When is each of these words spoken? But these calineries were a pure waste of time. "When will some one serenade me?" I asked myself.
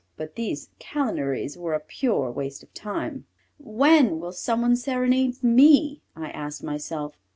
But 0.17 0.33
these 0.33 0.71
calineries 0.79 1.59
were 1.59 1.75
a 1.75 1.79
pure 1.79 2.31
waste 2.31 2.63
of 2.63 2.73
time. 2.73 3.27
"When 3.59 4.19
will 4.19 4.31
some 4.33 4.63
one 4.63 4.75
serenade 4.75 5.43
me?" 5.43 6.01
I 6.15 6.31
asked 6.31 6.63
myself. 6.63 7.13